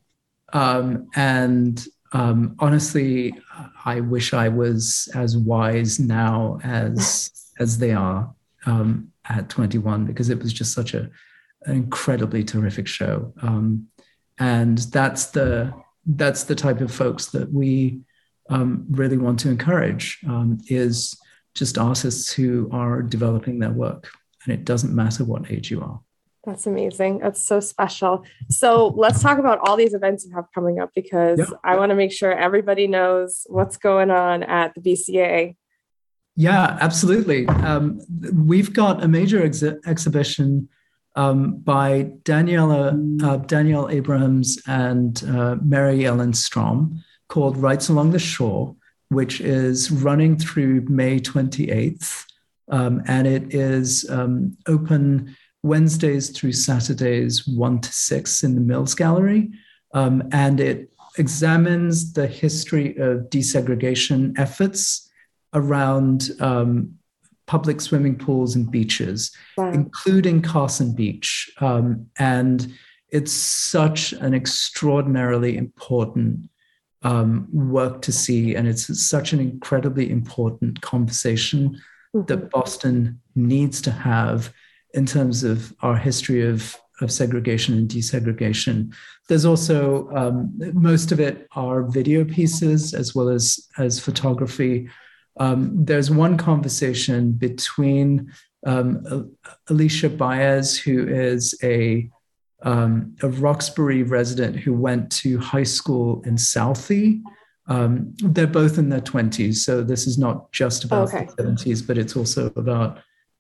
um, 0.53 1.09
and 1.15 1.85
um, 2.13 2.55
honestly, 2.59 3.35
I 3.85 4.01
wish 4.01 4.35
I 4.35 4.49
was 4.49 5.09
as 5.15 5.37
wise 5.37 5.99
now 5.99 6.59
as 6.63 7.31
as 7.59 7.79
they 7.79 7.93
are 7.93 8.35
um, 8.67 9.13
at 9.29 9.49
21 9.49 10.05
because 10.05 10.31
it 10.31 10.39
was 10.39 10.53
just 10.53 10.73
such 10.73 10.95
a 10.95 11.11
an 11.65 11.77
incredibly 11.77 12.43
terrific 12.43 12.89
show, 12.89 13.33
um, 13.41 13.87
and 14.39 14.79
that's 14.79 15.27
the 15.27 15.73
that's 16.07 16.45
the 16.45 16.57
type 16.57 16.81
of 16.81 16.93
folks 16.93 17.27
that 17.27 17.53
we 17.53 18.01
um, 18.51 18.85
really 18.91 19.17
want 19.17 19.39
to 19.41 19.49
encourage 19.49 20.19
um, 20.29 20.59
is 20.69 21.17
just 21.55 21.79
artists 21.79 22.33
who 22.33 22.69
are 22.73 23.03
developing 23.03 23.59
their 23.59 23.71
work. 23.71 24.11
And 24.45 24.53
it 24.53 24.65
doesn't 24.65 24.95
matter 24.95 25.25
what 25.25 25.51
age 25.51 25.71
you 25.71 25.81
are. 25.83 26.01
That's 26.45 26.67
amazing. 26.67 27.19
That's 27.19 27.41
so 27.41 27.61
special. 27.61 28.25
So 28.51 28.89
let's 28.97 29.23
talk 29.23 29.39
about 29.39 29.61
all 29.63 29.77
these 29.77 29.95
events 29.95 30.27
you 30.27 30.35
have 30.35 30.47
coming 30.53 30.81
up 30.81 30.91
because 30.95 31.39
yeah. 31.39 31.47
i 31.63 31.77
want 31.77 31.91
to 31.91 31.97
make 31.97 32.11
sure 32.11 32.33
everybody 32.33 32.89
knows 32.89 33.47
what's 33.49 33.77
going 33.77 34.11
on 34.11 34.43
at 34.43 34.75
the 34.75 34.81
bca 34.81 35.55
yeah 36.37 36.77
absolutely 36.81 37.47
um, 37.49 38.01
we've 38.33 38.73
got 38.73 39.03
a 39.03 39.09
major 39.09 39.45
ex- 39.45 39.63
exhibition 39.87 40.69
um, 41.15 41.59
by 41.59 42.05
Daniela, 42.23 43.23
uh, 43.23 43.37
Danielle 43.39 43.91
Abrams 43.91 44.59
and 44.67 45.23
uh, 45.29 45.57
Mary 45.63 46.07
Ellen 46.07 46.33
Strom 46.33 47.03
called 47.29 47.57
Rights 47.57 47.89
Along 47.89 48.11
the 48.11 48.19
Shore, 48.19 48.75
which 49.09 49.41
is 49.41 49.91
running 49.91 50.39
through 50.39 50.83
May 50.83 51.21
28th. 51.21 52.25
Um, 52.69 53.03
and 53.07 53.27
it 53.27 53.55
is 53.55 54.09
um, 54.09 54.57
open 54.67 55.37
Wednesdays 55.63 56.31
through 56.31 56.53
Saturdays, 56.53 57.47
1 57.47 57.81
to 57.81 57.93
6 57.93 58.43
in 58.43 58.55
the 58.55 58.61
Mills 58.61 58.95
Gallery. 58.95 59.51
Um, 59.95 60.29
and 60.33 60.61
it 60.61 60.91
examines 61.19 62.15
the 62.15 62.27
history 62.27 62.97
of 62.97 63.29
desegregation 63.29 64.39
efforts 64.39 65.11
around 65.55 66.31
um, 66.41 66.95
public 67.47 67.81
swimming 67.81 68.17
pools 68.17 68.55
and 68.57 68.71
beaches, 68.71 69.31
wow. 69.57 69.71
including 69.73 70.43
Carson 70.43 70.95
Beach. 70.95 71.51
Um, 71.61 72.07
and 72.19 72.73
it's 73.11 73.33
such 73.33 74.13
an 74.15 74.33
extraordinarily 74.35 75.57
important 75.57 76.49
um, 77.03 77.49
work 77.53 78.01
to 78.03 78.13
see. 78.13 78.55
And 78.55 78.67
it's 78.67 79.07
such 79.07 79.33
an 79.33 79.41
incredibly 79.41 80.11
important 80.11 80.81
conversation 80.81 81.79
mm-hmm. 82.15 82.27
that 82.27 82.51
Boston 82.51 83.21
needs 83.35 83.83
to 83.83 83.91
have 83.91 84.53
in 84.95 85.05
terms 85.07 85.45
of 85.45 85.75
our 85.81 85.97
history 85.97 86.47
of, 86.47 86.77
of 87.01 87.11
segregation 87.11 87.77
and 87.77 87.89
desegregation. 87.89 88.95
There's 89.29 89.45
also 89.45 90.09
um, 90.15 90.53
most 90.75 91.13
of 91.13 91.21
it 91.21 91.49
are 91.53 91.83
video 91.83 92.25
pieces 92.25 92.95
as 92.95 93.15
well 93.15 93.29
as, 93.29 93.69
as 93.79 93.99
photography 93.99 94.89
um, 95.39 95.85
there's 95.85 96.11
one 96.11 96.37
conversation 96.37 97.33
between 97.33 98.33
um, 98.67 99.35
Alicia 99.69 100.11
Baez, 100.11 100.79
who 100.79 101.07
is 101.07 101.59
a, 101.63 102.09
um, 102.63 103.17
a 103.23 103.29
Roxbury 103.29 104.03
resident 104.03 104.57
who 104.57 104.75
went 104.75 105.11
to 105.13 105.39
high 105.39 105.63
school 105.65 106.23
in 106.25 106.37
Southie. 106.37 107.23
Um, 107.67 108.15
they're 108.19 108.47
both 108.47 108.79
in 108.79 108.89
their 108.89 109.01
20s, 109.01 109.57
so 109.57 109.83
this 109.83 110.07
is 110.07 110.19
not 110.19 110.53
just 110.53 110.85
about 110.85 111.09
okay. 111.09 111.27
the 111.37 111.43
70s, 111.43 111.87
but 111.87 111.97
it's 111.97 112.17
also 112.17 112.53
about 112.57 112.99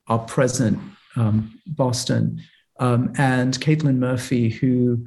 our 0.08 0.20
present 0.20 0.78
um, 1.16 1.58
Boston. 1.66 2.40
Um, 2.80 3.12
and 3.18 3.58
Caitlin 3.60 3.98
Murphy, 3.98 4.48
who 4.48 5.06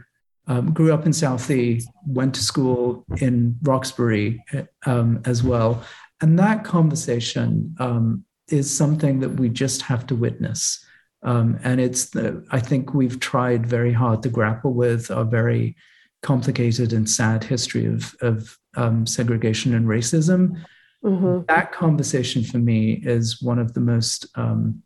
grew 0.73 0.93
up 0.93 1.05
in 1.05 1.11
Southie, 1.11 1.83
went 2.05 2.35
to 2.35 2.43
school 2.43 3.03
in 3.17 3.57
Roxbury 3.63 4.43
as 4.85 5.43
well. 5.43 5.83
And 6.21 6.39
that 6.39 6.63
conversation 6.63 7.75
um, 7.79 8.25
is 8.49 8.75
something 8.75 9.19
that 9.19 9.35
we 9.39 9.49
just 9.49 9.81
have 9.83 10.07
to 10.07 10.15
witness. 10.15 10.83
Um, 11.23 11.59
and 11.63 11.81
it's, 11.81 12.11
the, 12.11 12.45
I 12.51 12.59
think 12.59 12.93
we've 12.93 13.19
tried 13.19 13.65
very 13.65 13.91
hard 13.91 14.23
to 14.23 14.29
grapple 14.29 14.73
with 14.73 15.09
our 15.11 15.25
very 15.25 15.75
complicated 16.21 16.93
and 16.93 17.09
sad 17.09 17.43
history 17.43 17.85
of, 17.85 18.15
of 18.21 18.57
um, 18.75 19.05
segregation 19.05 19.73
and 19.73 19.87
racism. 19.87 20.63
Mm-hmm. 21.03 21.45
That 21.47 21.71
conversation 21.71 22.43
for 22.43 22.57
me 22.57 22.93
is 22.93 23.41
one 23.41 23.59
of 23.59 23.73
the 23.73 23.79
most 23.79 24.27
um, 24.35 24.81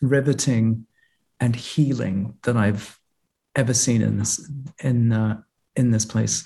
riveting 0.00 0.86
and 1.40 1.56
healing 1.56 2.34
that 2.42 2.56
I've 2.56 2.98
ever 3.56 3.74
seen 3.74 4.02
in 4.02 4.18
this 4.18 4.48
in 4.78 5.12
uh, 5.12 5.40
in 5.74 5.90
this 5.90 6.04
place. 6.04 6.44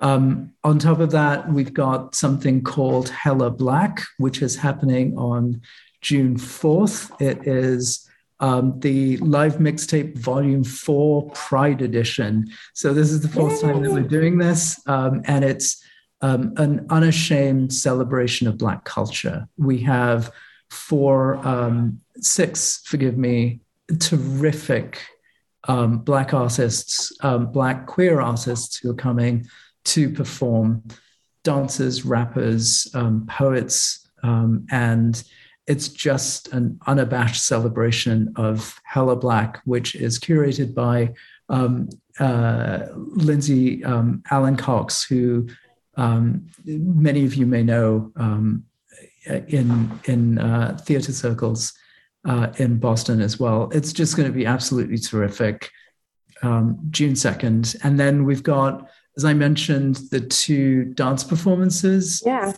Um, 0.00 0.52
on 0.62 0.78
top 0.78 1.00
of 1.00 1.10
that, 1.12 1.50
we've 1.50 1.72
got 1.72 2.14
something 2.14 2.62
called 2.62 3.08
Hella 3.08 3.50
Black, 3.50 4.02
which 4.18 4.42
is 4.42 4.56
happening 4.56 5.16
on 5.16 5.62
June 6.02 6.36
4th. 6.36 7.20
It 7.20 7.46
is 7.46 8.08
um, 8.40 8.78
the 8.80 9.16
live 9.18 9.56
mixtape 9.56 10.18
volume 10.18 10.62
four 10.62 11.30
Pride 11.30 11.80
edition. 11.80 12.50
So, 12.74 12.92
this 12.92 13.10
is 13.10 13.22
the 13.22 13.28
fourth 13.28 13.62
Yay. 13.62 13.72
time 13.72 13.82
that 13.82 13.92
we're 13.92 14.02
doing 14.02 14.38
this, 14.38 14.80
um, 14.86 15.22
and 15.24 15.44
it's 15.44 15.82
um, 16.20 16.52
an 16.56 16.86
unashamed 16.90 17.72
celebration 17.72 18.46
of 18.46 18.58
Black 18.58 18.84
culture. 18.84 19.48
We 19.56 19.78
have 19.78 20.30
four, 20.70 21.36
um, 21.46 22.00
six, 22.18 22.82
forgive 22.84 23.16
me, 23.16 23.60
terrific 23.98 25.00
um, 25.68 25.98
Black 25.98 26.34
artists, 26.34 27.12
um, 27.22 27.50
Black 27.52 27.86
queer 27.86 28.20
artists 28.20 28.76
who 28.76 28.90
are 28.90 28.94
coming 28.94 29.46
to 29.86 30.10
perform 30.10 30.82
dancers, 31.42 32.04
rappers, 32.04 32.88
um, 32.94 33.26
poets, 33.28 34.08
um, 34.22 34.66
and 34.70 35.22
it's 35.66 35.88
just 35.88 36.52
an 36.52 36.78
unabashed 36.86 37.44
celebration 37.44 38.32
of 38.36 38.80
Hella 38.84 39.16
Black, 39.16 39.60
which 39.64 39.94
is 39.94 40.18
curated 40.18 40.74
by 40.74 41.12
um, 41.48 41.88
uh, 42.20 42.86
Lindsay 42.94 43.84
um, 43.84 44.22
Allen 44.30 44.56
Cox, 44.56 45.04
who 45.04 45.48
um, 45.96 46.46
many 46.64 47.24
of 47.24 47.34
you 47.34 47.46
may 47.46 47.62
know 47.62 48.12
um, 48.16 48.64
in 49.26 49.90
in 50.04 50.38
uh, 50.38 50.78
theater 50.82 51.12
circles 51.12 51.72
uh, 52.24 52.52
in 52.58 52.78
Boston 52.78 53.20
as 53.20 53.40
well. 53.40 53.70
It's 53.72 53.92
just 53.92 54.16
going 54.16 54.28
to 54.28 54.36
be 54.36 54.46
absolutely 54.46 54.98
terrific. 54.98 55.70
Um, 56.42 56.78
June 56.90 57.16
second, 57.16 57.76
and 57.82 57.98
then 57.98 58.24
we've 58.24 58.42
got 58.42 58.88
as 59.16 59.24
I 59.24 59.32
mentioned, 59.32 59.96
the 60.10 60.20
two 60.20 60.84
dance 60.84 61.24
performances. 61.24 62.22
Yeah. 62.24 62.52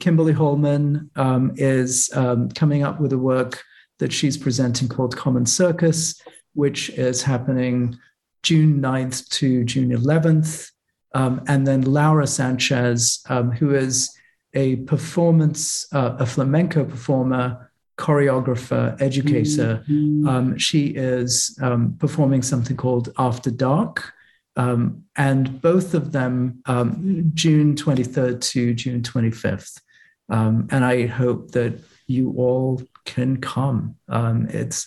Kimberly 0.00 0.32
Holman 0.32 1.10
um, 1.16 1.52
is 1.56 2.10
um, 2.14 2.50
coming 2.50 2.82
up 2.82 3.00
with 3.00 3.12
a 3.12 3.18
work 3.18 3.62
that 3.98 4.12
she's 4.12 4.36
presenting 4.36 4.88
called 4.88 5.16
Common 5.16 5.46
Circus, 5.46 6.20
which 6.52 6.90
is 6.90 7.22
happening 7.22 7.96
June 8.42 8.82
9th 8.82 9.28
to 9.30 9.64
June 9.64 9.90
11th. 9.90 10.70
Um, 11.14 11.42
and 11.46 11.66
then 11.66 11.82
Laura 11.82 12.26
Sanchez, 12.26 13.22
um, 13.30 13.50
who 13.52 13.74
is 13.74 14.10
a 14.52 14.76
performance, 14.76 15.86
uh, 15.92 16.16
a 16.18 16.26
flamenco 16.26 16.84
performer, 16.84 17.70
choreographer, 17.96 19.00
educator. 19.00 19.82
Mm-hmm. 19.88 20.56
she 20.56 20.88
is 20.88 21.56
um, 21.62 21.96
performing 21.98 22.42
something 22.42 22.76
called 22.76 23.10
After 23.16 23.50
Dark 23.50 24.12
um, 24.56 25.04
and 25.16 25.60
both 25.60 25.94
of 25.94 26.12
them 26.12 26.62
um, 26.66 27.30
June 27.34 27.74
23rd 27.74 28.40
to 28.40 28.74
June 28.74 29.02
25th. 29.02 29.80
Um, 30.28 30.68
and 30.70 30.84
I 30.84 31.06
hope 31.06 31.50
that 31.52 31.78
you 32.06 32.32
all 32.36 32.82
can 33.04 33.38
come. 33.38 33.96
Um, 34.08 34.46
it's 34.50 34.86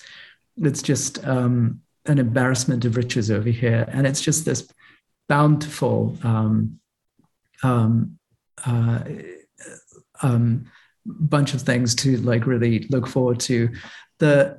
it's 0.57 0.81
just 0.81 1.23
um, 1.25 1.81
an 2.05 2.17
embarrassment 2.17 2.85
of 2.85 2.97
riches 2.97 3.29
over 3.29 3.49
here, 3.49 3.87
and 3.91 4.07
it's 4.07 4.21
just 4.21 4.45
this 4.45 4.67
bountiful 5.29 6.17
um, 6.23 6.79
uh, 7.63 8.99
bunch 11.05 11.53
of 11.53 11.61
things 11.61 11.95
to 11.95 12.17
like 12.17 12.45
really 12.45 12.87
look 12.89 13.07
forward 13.07 13.39
to. 13.41 13.69
The 14.19 14.57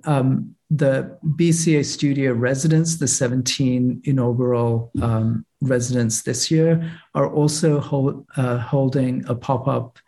the 0.71 1.19
BCA 1.25 1.85
Studio 1.85 2.33
residents, 2.33 2.97
the 2.97 3.09
17 3.09 4.03
inaugural 4.05 4.91
um, 5.01 5.47
residents 5.61 6.23
this 6.23 6.51
year, 6.51 6.93
are 7.15 7.33
also 7.33 7.81
hold, 7.81 8.27
uh, 8.37 8.59
holding 8.59 9.25
a 9.29 9.35
pop 9.35 9.67
up 9.67 9.99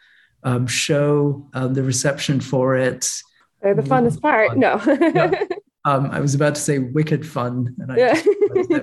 um, 0.43 0.67
show. 0.67 1.49
Um, 1.55 1.75
the 1.75 1.83
reception 1.83 2.41
for 2.41 2.77
it. 2.77 3.09
Uh, 3.65 3.75
the 3.75 3.83
funnest 3.83 4.21
part, 4.21 4.51
fun. 4.51 4.61
no. 4.61 4.81
yeah. 4.87 5.45
Um, 5.87 6.11
I 6.11 6.21
was 6.21 6.35
about 6.35 6.57
to 6.57 6.61
say 6.61 6.79
wicked 6.79 7.27
fun, 7.27 7.75
and 7.79 7.91
I 7.91 7.97
yeah. 7.97 8.23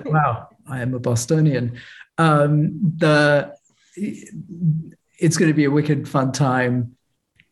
wow, 0.04 0.48
I 0.66 0.80
am 0.80 0.94
a 0.94 0.98
Bostonian. 0.98 1.78
Um, 2.18 2.80
the 2.96 3.54
it's 3.96 5.36
going 5.36 5.48
to 5.48 5.54
be 5.54 5.64
a 5.64 5.70
wicked 5.70 6.08
fun 6.08 6.32
time. 6.32 6.96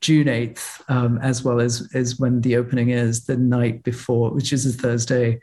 June 0.00 0.26
8th, 0.26 0.82
um, 0.88 1.18
as 1.18 1.42
well 1.42 1.60
as, 1.60 1.88
as 1.94 2.18
when 2.18 2.40
the 2.40 2.56
opening 2.56 2.90
is 2.90 3.24
the 3.24 3.36
night 3.36 3.82
before, 3.82 4.30
which 4.30 4.52
is 4.52 4.66
a 4.66 4.72
Thursday. 4.72 5.40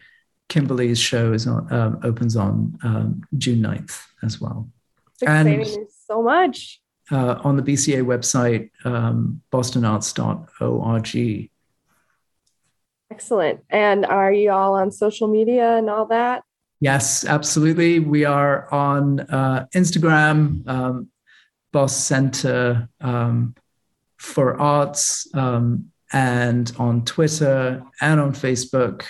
Kimberly's 0.50 1.00
show 1.00 1.34
is 1.34 1.48
on, 1.48 1.72
um, 1.74 2.00
opens 2.04 2.36
on 2.36 2.78
um, 2.84 3.24
June 3.38 3.60
9th 3.60 4.00
as 4.22 4.40
well. 4.40 4.70
and 5.26 5.66
so 6.08 6.22
much. 6.22 6.80
Uh, 7.12 7.40
on 7.44 7.58
the 7.58 7.64
BCA 7.64 8.04
website, 8.04 8.70
um, 8.86 9.42
bostonarts.org. 9.52 11.50
Excellent. 13.12 13.60
And 13.70 14.06
are 14.06 14.32
you 14.32 14.52
all 14.52 14.76
on 14.76 14.92
social 14.92 15.28
media 15.28 15.78
and 15.78 15.90
all 15.90 16.06
that? 16.08 16.44
Yes, 16.80 17.26
absolutely. 17.26 18.00
We 18.00 18.26
are 18.26 18.72
on 18.74 19.20
uh, 19.22 19.68
Instagram, 19.76 20.68
um, 20.68 21.10
Boss 21.72 21.96
Center, 21.96 22.90
um, 23.02 23.56
for 24.24 24.60
arts 24.60 25.28
um, 25.36 25.92
and 26.14 26.72
on 26.80 27.04
Twitter 27.04 27.84
and 28.00 28.22
on 28.22 28.32
Facebook 28.32 29.04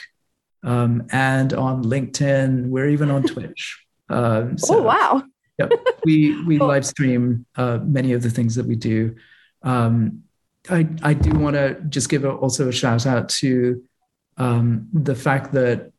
um, 0.63 1.05
and 1.11 1.53
on 1.53 1.83
LinkedIn. 1.83 2.67
We're 2.67 2.89
even 2.89 3.11
on 3.11 3.23
Twitch. 3.23 3.85
Uh, 4.09 4.47
so, 4.57 4.79
oh 4.79 4.81
wow! 4.81 5.23
yep, 5.59 5.71
we 6.03 6.43
we 6.43 6.57
cool. 6.57 6.67
live 6.67 6.85
stream 6.85 7.45
uh, 7.55 7.79
many 7.83 8.13
of 8.13 8.23
the 8.23 8.29
things 8.31 8.55
that 8.55 8.65
we 8.65 8.75
do. 8.75 9.15
Um, 9.61 10.23
I 10.69 10.87
I 11.03 11.13
do 11.13 11.37
want 11.37 11.55
to 11.55 11.79
just 11.89 12.09
give 12.09 12.25
a, 12.25 12.31
also 12.31 12.69
a 12.69 12.73
shout 12.73 13.05
out 13.05 13.29
to 13.41 13.83
um, 14.37 14.89
the 14.93 15.15
fact 15.15 15.53
that 15.53 15.91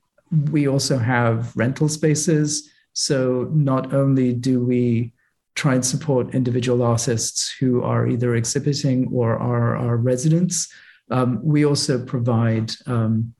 we 0.50 0.66
also 0.66 0.98
have 0.98 1.56
rental 1.56 1.88
spaces. 1.88 2.68
So 2.94 3.48
not 3.52 3.94
only 3.94 4.32
do 4.32 4.60
we 4.60 5.12
try 5.54 5.74
and 5.74 5.84
support 5.84 6.34
individual 6.34 6.82
artists 6.82 7.54
who 7.60 7.82
are 7.82 8.06
either 8.08 8.34
exhibiting 8.34 9.08
or 9.12 9.36
are, 9.38 9.76
are 9.76 9.96
residents. 9.96 10.72
Um, 11.10 11.40
we 11.44 11.64
also 11.64 12.04
provide 12.04 12.72
um, 12.86 13.34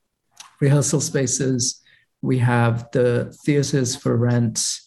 rehearsal 0.60 1.00
spaces. 1.00 1.80
We 2.22 2.38
have 2.38 2.90
the 2.92 3.36
theaters 3.44 3.96
for 3.96 4.16
rent, 4.16 4.78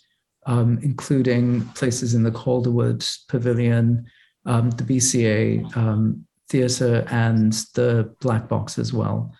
um, 0.46 0.80
including 0.82 1.66
places 1.70 2.14
in 2.14 2.24
the 2.24 2.32
Calderwood 2.32 3.06
Pavilion, 3.28 4.06
um, 4.46 4.70
the 4.72 4.84
BCA 4.84 5.76
um, 5.76 6.26
Theater, 6.50 7.06
and 7.10 7.52
the 7.76 8.16
Black 8.22 8.48
Box 8.48 8.80
as 8.80 8.94
well. 8.94 9.34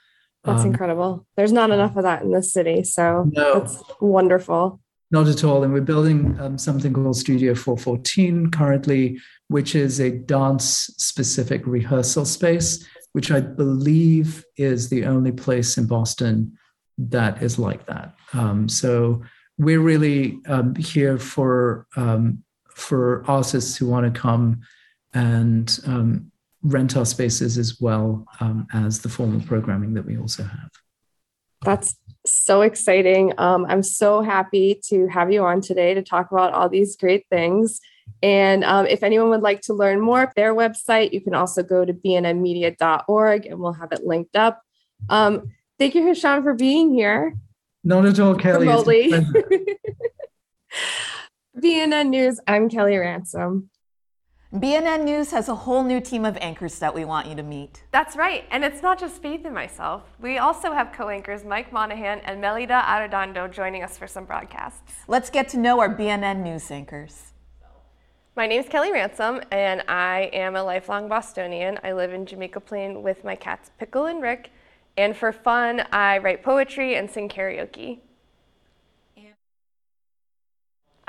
That's 0.44 0.62
um, 0.62 0.68
incredible. 0.68 1.26
There's 1.38 1.54
not 1.54 1.72
enough 1.72 1.96
of 1.96 2.04
that 2.04 2.24
in 2.24 2.32
this 2.32 2.52
city. 2.52 2.84
So 2.84 3.30
no. 3.32 3.60
that's 3.60 3.82
wonderful. 4.02 4.82
Not 5.10 5.28
at 5.28 5.44
all. 5.44 5.64
And 5.64 5.74
we're 5.74 5.82
building 5.82 6.38
um, 6.40 6.58
something 6.58 6.94
called 6.94 7.16
Studio 7.16 7.56
414 7.56 8.52
currently, 8.52 9.20
which 9.48 9.76
is 9.76 10.00
a 10.00 10.12
dance 10.12 10.94
specific 10.98 11.66
rehearsal 11.66 12.26
space, 12.26 12.86
which 13.14 13.32
I 13.32 13.40
believe 13.40 14.44
is 14.58 14.90
the 14.90 15.06
only 15.06 15.32
place 15.32 15.78
in 15.78 15.88
Boston 15.88 16.58
that 16.98 17.42
is 17.42 17.60
like 17.60 17.86
that. 17.86 18.16
Um, 18.34 18.68
so 18.68 19.22
we're 19.58 19.82
really 19.82 20.40
um, 20.48 20.76
here 20.76 21.18
for 21.18 21.88
um, 21.96 22.44
for 22.70 23.24
artists 23.28 23.76
who 23.76 23.88
want 23.88 24.14
to 24.14 24.20
come 24.20 24.62
and 25.14 25.80
um, 25.88 26.32
rent 26.62 26.96
our 26.96 27.06
spaces 27.06 27.58
as 27.58 27.80
well 27.82 28.26
um, 28.40 28.68
as 28.74 29.00
the 29.00 29.10
formal 29.10 29.42
programming 29.42 29.94
that 29.96 30.06
we 30.06 30.18
also 30.18 30.44
have. 30.44 30.70
That's 31.64 31.96
so 32.28 32.62
exciting. 32.62 33.34
Um, 33.38 33.66
I'm 33.68 33.84
so 33.84 34.22
happy 34.22 34.80
to 34.86 35.08
have 35.08 35.32
you 35.32 35.44
on 35.46 35.62
today 35.62 35.94
to 35.94 36.02
talk 36.02 36.32
about 36.32 36.54
all 36.54 36.70
these 36.70 36.96
great 36.96 37.26
things. 37.30 37.80
And 38.24 38.64
um, 38.64 38.86
if 38.86 39.04
anyone 39.04 39.30
would 39.30 39.42
like 39.42 39.62
to 39.62 39.74
learn 39.74 40.00
more, 40.00 40.32
their 40.36 40.56
website, 40.56 41.14
you 41.14 41.22
can 41.22 41.36
also 41.36 41.64
go 41.64 41.86
to 41.86 41.94
bnnmedia.org 41.94 43.46
and 43.46 43.60
we'll 43.60 43.74
have 43.74 43.92
it 43.92 44.06
linked 44.06 44.36
up. 44.36 44.62
Um, 45.10 45.52
thank 45.78 45.96
you, 45.96 46.06
Hisham, 46.06 46.44
for 46.44 46.54
being 46.54 46.94
here. 46.94 47.36
Not 47.84 48.06
at 48.06 48.20
all, 48.20 48.36
Kelly. 48.36 48.66
BNN 51.58 52.10
News, 52.10 52.40
I'm 52.48 52.70
Kelly 52.70 52.98
Ransom. 52.98 53.70
BNN 54.60 55.04
News 55.04 55.30
has 55.32 55.50
a 55.50 55.54
whole 55.54 55.84
new 55.84 56.02
team 56.02 56.26
of 56.26 56.36
anchors 56.42 56.80
that 56.80 56.96
we 56.96 57.06
want 57.06 57.28
you 57.28 57.36
to 57.36 57.44
meet. 57.44 57.84
That's 57.92 58.16
right, 58.16 58.44
and 58.50 58.64
it's 58.64 58.82
not 58.82 59.00
just 59.00 59.22
Faith 59.22 59.46
and 59.46 59.54
myself. 59.54 60.02
We 60.20 60.40
also 60.40 60.72
have 60.74 60.92
co-anchors 60.92 61.46
Mike 61.46 61.72
Monahan 61.72 62.22
and 62.22 62.44
Melida 62.44 62.84
Arredondo 62.84 63.52
joining 63.52 63.84
us 63.84 64.00
for 64.00 64.08
some 64.08 64.26
broadcasts. 64.26 64.94
Let's 65.08 65.30
get 65.30 65.48
to 65.50 65.60
know 65.60 65.80
our 65.80 65.96
BNN 65.96 66.42
News 66.42 66.72
anchors. 66.72 67.34
My 68.36 68.48
name 68.48 68.60
is 68.60 68.68
Kelly 68.68 68.92
Ransom, 68.92 69.42
and 69.52 69.84
I 69.88 70.32
am 70.34 70.56
a 70.56 70.64
lifelong 70.64 71.08
Bostonian. 71.08 71.78
I 71.84 71.92
live 71.92 72.12
in 72.12 72.26
Jamaica 72.26 72.62
Plain 72.62 73.04
with 73.04 73.24
my 73.24 73.36
cats 73.36 73.70
Pickle 73.78 74.08
and 74.08 74.24
Rick, 74.24 74.50
And 74.98 75.16
for 75.16 75.32
fun, 75.32 75.84
I 75.92 76.18
write 76.18 76.42
poetry 76.42 76.96
and 76.96 77.12
sing 77.12 77.30
karaoke. 77.30 78.00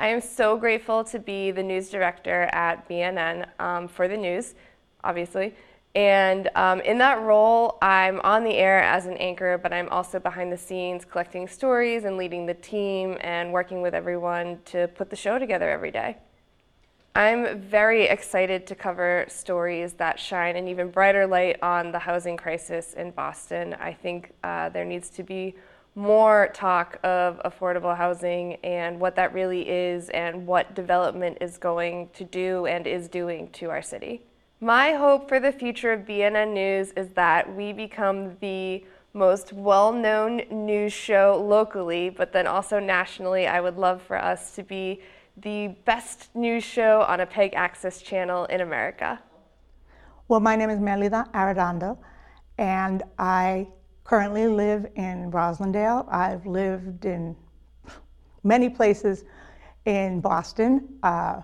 I 0.01 0.09
am 0.09 0.21
so 0.21 0.57
grateful 0.57 1.03
to 1.05 1.19
be 1.19 1.51
the 1.51 1.63
news 1.63 1.91
director 1.91 2.43
at 2.53 2.89
BNN 2.89 3.49
um, 3.59 3.89
for 3.89 4.07
the 4.07 4.17
news, 4.17 4.55
obviously. 5.03 5.55
And 5.97 6.49
um, 6.55 6.81
in 6.83 6.99
that 6.99 7.21
role, 7.23 7.79
I'm 7.83 8.21
on 8.21 8.45
the 8.45 8.55
air 8.55 8.81
as 8.81 9.07
an 9.07 9.17
anchor, 9.17 9.59
but 9.59 9.73
I'm 9.73 9.89
also 9.89 10.21
behind 10.21 10.53
the 10.53 10.57
scenes 10.57 11.05
collecting 11.05 11.49
stories 11.49 12.05
and 12.05 12.17
leading 12.17 12.47
the 12.47 12.55
team 12.55 13.17
and 13.23 13.53
working 13.53 13.83
with 13.83 13.93
everyone 13.93 14.61
to 14.67 14.87
put 14.87 15.11
the 15.11 15.17
show 15.17 15.37
together 15.37 15.69
every 15.69 15.91
day. 15.91 16.19
I'm 17.17 17.61
very 17.61 18.05
excited 18.05 18.69
to 18.69 18.77
cover 18.77 19.25
stories 19.27 19.95
that 19.95 20.21
shine 20.21 20.55
an 20.55 20.69
even 20.69 20.93
brighter 20.93 21.27
light 21.27 21.61
on 21.61 21.91
the 21.91 21.99
housing 21.99 22.37
crisis 22.37 22.95
in 22.95 23.11
Boston. 23.11 23.75
I 23.81 23.95
think 23.95 24.31
uh, 24.45 24.69
there 24.69 24.85
needs 24.85 25.11
to 25.11 25.25
be 25.25 25.57
more 25.99 26.49
talk 26.55 26.97
of 27.03 27.41
affordable 27.45 27.97
housing 27.97 28.55
and 28.63 29.01
what 29.01 29.17
that 29.17 29.35
really 29.35 29.69
is 29.69 30.09
and 30.11 30.47
what 30.47 30.73
development 30.77 31.37
is 31.41 31.59
going 31.59 32.09
to 32.15 32.23
do 32.23 32.67
and 32.67 32.87
is 32.87 33.09
doing 33.09 33.51
to 33.51 33.69
our 33.69 33.83
city. 33.83 34.23
My 34.61 34.93
hope 34.93 35.29
for 35.29 35.41
the 35.41 35.51
future 35.51 35.93
of 35.93 36.03
BNN 36.03 36.53
News 36.53 36.93
is 36.93 37.09
that 37.11 37.53
we 37.53 37.73
become 37.73 38.37
the 38.41 38.85
most 39.13 39.53
well 39.53 39.93
known 39.93 40.43
news 40.53 40.93
show 40.93 41.45
locally, 41.45 42.11
but 42.11 42.33
then 42.33 42.47
also 42.47 42.79
nationally. 42.79 43.49
I 43.49 43.61
would 43.61 43.77
love 43.77 44.01
for 44.01 44.17
us 44.17 44.55
to 44.55 44.63
be 44.63 45.01
the 45.37 45.75
best 45.85 46.33
news 46.35 46.63
show 46.63 47.03
on 47.09 47.19
a 47.19 47.27
PEG 47.27 47.55
access 47.55 48.01
channel 48.03 48.45
in 48.45 48.61
America. 48.61 49.21
Well, 50.29 50.41
my 50.41 50.55
name 50.55 50.71
is 50.71 50.79
Melida 50.79 51.29
Arredondo, 51.33 51.99
and 52.57 53.03
I 53.19 53.67
currently 54.09 54.49
live 54.49 54.87
in 54.97 55.31
Roslindale. 55.31 56.11
I've 56.11 56.47
lived 56.47 57.05
in 57.05 57.37
many 58.43 58.71
places 58.71 59.25
in 59.85 60.21
Boston, 60.21 60.89
uh, 61.03 61.43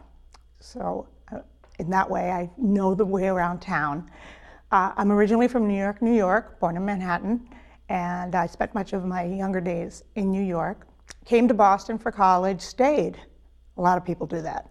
so 0.61 1.07
uh, 1.31 1.40
in 1.79 1.90
that 1.90 2.09
way 2.09 2.31
I 2.31 2.50
know 2.57 2.94
the 2.94 3.05
way 3.05 3.27
around 3.27 3.61
town. 3.61 4.11
Uh, 4.72 4.92
I'm 4.96 5.12
originally 5.12 5.46
from 5.46 5.68
New 5.68 5.79
York, 5.79 6.00
New 6.00 6.14
York, 6.14 6.59
born 6.59 6.79
in 6.79 6.85
Manhattan, 6.87 7.46
and 7.90 8.35
I 8.35 8.46
spent 8.46 8.74
much 8.74 8.94
of 8.94 9.05
my 9.05 9.24
younger 9.24 9.61
days 9.61 10.03
in 10.14 10.33
New 10.33 10.42
York. 10.42 10.87
Came 11.27 11.46
to 11.48 11.55
Boston 11.55 11.98
for 11.98 12.11
college, 12.11 12.62
stayed. 12.62 13.20
A 13.77 13.83
lot 13.83 13.98
of 13.98 14.07
people 14.07 14.27
do 14.27 14.40
that. 14.40 14.70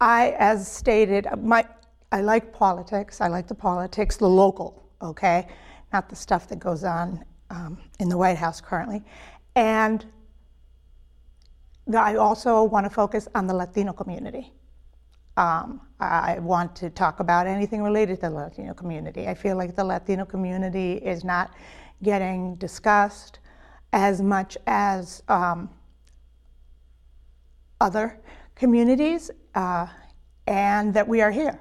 I, 0.00 0.36
as 0.38 0.70
stated, 0.70 1.26
my, 1.42 1.66
I 2.12 2.20
like 2.20 2.52
politics. 2.52 3.20
I 3.20 3.26
like 3.26 3.48
the 3.48 3.54
politics, 3.54 4.16
the 4.16 4.28
local, 4.28 4.88
okay? 5.02 5.48
Not 5.96 6.10
the 6.10 6.16
stuff 6.16 6.46
that 6.46 6.58
goes 6.58 6.84
on 6.84 7.24
um, 7.48 7.78
in 8.00 8.10
the 8.10 8.18
White 8.18 8.36
House 8.36 8.60
currently. 8.60 9.02
And 9.54 10.04
I 11.96 12.16
also 12.16 12.64
want 12.64 12.84
to 12.84 12.90
focus 12.90 13.28
on 13.34 13.46
the 13.46 13.54
Latino 13.54 13.94
community. 13.94 14.52
Um, 15.38 15.80
I 15.98 16.38
want 16.40 16.76
to 16.76 16.90
talk 16.90 17.20
about 17.20 17.46
anything 17.46 17.82
related 17.82 18.16
to 18.16 18.28
the 18.28 18.34
Latino 18.34 18.74
community. 18.74 19.26
I 19.26 19.32
feel 19.34 19.56
like 19.56 19.74
the 19.74 19.84
Latino 19.84 20.26
community 20.26 20.92
is 21.12 21.24
not 21.24 21.54
getting 22.02 22.56
discussed 22.56 23.38
as 23.94 24.20
much 24.20 24.58
as 24.66 25.22
um, 25.28 25.70
other 27.80 28.20
communities, 28.54 29.30
uh, 29.54 29.86
and 30.46 30.92
that 30.92 31.08
we 31.08 31.22
are 31.22 31.30
here. 31.30 31.58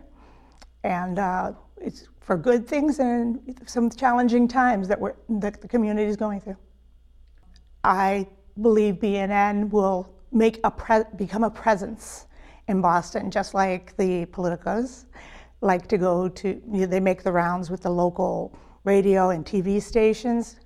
And 0.84 1.20
uh, 1.20 1.54
it's 1.80 2.10
for 2.26 2.36
good 2.36 2.68
things 2.68 2.98
and 2.98 3.40
some 3.68 3.88
challenging 3.88 4.48
times 4.48 4.88
that, 4.88 5.00
we're, 5.00 5.14
that 5.30 5.62
the 5.62 5.68
community 5.68 6.08
is 6.08 6.18
going 6.18 6.42
through. 6.42 6.58
I 7.84 8.28
believe 8.60 8.96
BNN 8.96 9.70
will 9.70 10.12
make 10.32 10.60
a 10.64 10.72
pre- 10.72 11.04
become 11.16 11.44
a 11.44 11.52
presence 11.52 12.26
in 12.68 12.82
Boston, 12.82 13.30
just 13.30 13.54
like 13.54 13.96
the 13.98 14.26
Politicos 14.26 15.06
like 15.62 15.88
to 15.88 16.00
go 16.00 16.28
to, 16.28 16.48
you 16.48 16.62
know, 16.82 16.86
they 16.88 17.00
make 17.00 17.22
the 17.22 17.32
rounds 17.32 17.70
with 17.70 17.82
the 17.82 17.90
local 17.90 18.58
radio 18.86 19.30
and 19.30 19.46
TV 19.46 19.82
stations. 19.82 20.58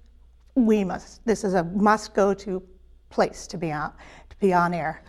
We 0.56 0.86
must, 0.86 1.26
this 1.26 1.43
is 1.43 1.56
a 1.56 1.65
must 1.65 2.13
go 2.13 2.34
to 2.36 2.63
place 3.10 3.48
to 3.48 3.58
be 3.58 3.72
on, 3.72 3.91
to 4.30 4.38
be 4.38 4.54
on 4.54 4.74
air. 4.74 5.02